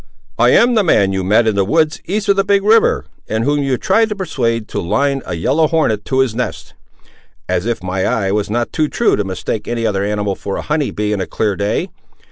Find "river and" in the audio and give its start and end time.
2.63-3.43